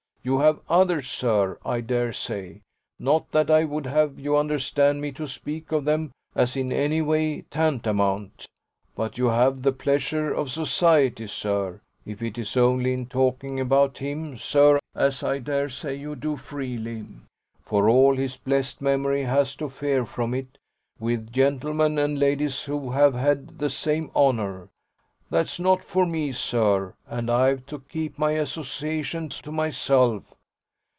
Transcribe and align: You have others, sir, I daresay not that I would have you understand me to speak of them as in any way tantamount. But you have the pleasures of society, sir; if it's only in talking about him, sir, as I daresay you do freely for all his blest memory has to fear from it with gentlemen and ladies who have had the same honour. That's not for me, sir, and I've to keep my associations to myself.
You 0.23 0.37
have 0.37 0.59
others, 0.69 1.09
sir, 1.09 1.57
I 1.65 1.81
daresay 1.81 2.61
not 2.99 3.31
that 3.31 3.49
I 3.49 3.63
would 3.63 3.87
have 3.87 4.19
you 4.19 4.37
understand 4.37 5.01
me 5.01 5.11
to 5.13 5.27
speak 5.27 5.71
of 5.71 5.85
them 5.85 6.11
as 6.35 6.55
in 6.55 6.71
any 6.71 7.01
way 7.01 7.41
tantamount. 7.49 8.45
But 8.95 9.17
you 9.17 9.29
have 9.29 9.63
the 9.63 9.71
pleasures 9.71 10.37
of 10.37 10.51
society, 10.51 11.25
sir; 11.25 11.81
if 12.05 12.21
it's 12.21 12.55
only 12.55 12.93
in 12.93 13.07
talking 13.07 13.59
about 13.59 13.97
him, 13.97 14.37
sir, 14.37 14.77
as 14.93 15.23
I 15.23 15.39
daresay 15.39 15.95
you 15.95 16.15
do 16.15 16.37
freely 16.37 17.03
for 17.65 17.89
all 17.89 18.15
his 18.15 18.37
blest 18.37 18.79
memory 18.79 19.23
has 19.23 19.55
to 19.55 19.69
fear 19.69 20.05
from 20.05 20.35
it 20.35 20.59
with 20.99 21.33
gentlemen 21.33 21.97
and 21.97 22.19
ladies 22.19 22.65
who 22.65 22.91
have 22.91 23.15
had 23.15 23.57
the 23.57 23.71
same 23.71 24.11
honour. 24.15 24.67
That's 25.31 25.61
not 25.61 25.81
for 25.81 26.05
me, 26.05 26.33
sir, 26.33 26.93
and 27.07 27.29
I've 27.29 27.65
to 27.67 27.79
keep 27.79 28.19
my 28.19 28.31
associations 28.31 29.41
to 29.43 29.49
myself. 29.53 30.33